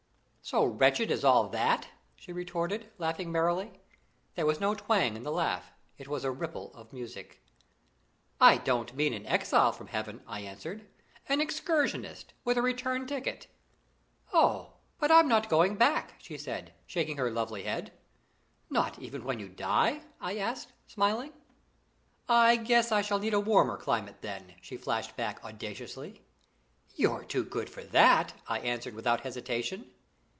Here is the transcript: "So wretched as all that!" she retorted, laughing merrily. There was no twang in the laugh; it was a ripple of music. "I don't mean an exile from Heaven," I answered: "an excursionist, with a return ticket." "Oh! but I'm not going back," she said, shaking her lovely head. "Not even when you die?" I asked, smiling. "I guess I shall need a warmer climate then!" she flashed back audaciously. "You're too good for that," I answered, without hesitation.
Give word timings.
"So 0.43 0.65
wretched 0.65 1.11
as 1.11 1.23
all 1.23 1.47
that!" 1.49 1.87
she 2.17 2.33
retorted, 2.33 2.91
laughing 2.97 3.31
merrily. 3.31 3.79
There 4.35 4.45
was 4.45 4.59
no 4.59 4.75
twang 4.75 5.15
in 5.15 5.23
the 5.23 5.31
laugh; 5.31 5.71
it 5.97 6.09
was 6.09 6.25
a 6.25 6.31
ripple 6.31 6.73
of 6.73 6.91
music. 6.91 7.41
"I 8.41 8.57
don't 8.57 8.93
mean 8.93 9.13
an 9.13 9.25
exile 9.27 9.71
from 9.71 9.87
Heaven," 9.87 10.21
I 10.27 10.41
answered: 10.41 10.89
"an 11.29 11.39
excursionist, 11.39 12.33
with 12.43 12.57
a 12.57 12.61
return 12.61 13.07
ticket." 13.07 13.47
"Oh! 14.33 14.73
but 14.99 15.09
I'm 15.09 15.27
not 15.29 15.47
going 15.47 15.75
back," 15.77 16.15
she 16.17 16.37
said, 16.37 16.73
shaking 16.85 17.15
her 17.15 17.31
lovely 17.31 17.63
head. 17.63 17.93
"Not 18.69 18.99
even 18.99 19.23
when 19.23 19.39
you 19.39 19.47
die?" 19.47 20.01
I 20.19 20.37
asked, 20.37 20.73
smiling. 20.85 21.31
"I 22.27 22.57
guess 22.57 22.91
I 22.91 23.03
shall 23.03 23.19
need 23.19 23.35
a 23.35 23.39
warmer 23.39 23.77
climate 23.77 24.17
then!" 24.21 24.55
she 24.59 24.75
flashed 24.75 25.15
back 25.15 25.45
audaciously. 25.45 26.25
"You're 26.95 27.23
too 27.23 27.45
good 27.45 27.69
for 27.69 27.83
that," 27.83 28.33
I 28.49 28.59
answered, 28.59 28.95
without 28.95 29.21
hesitation. 29.21 29.89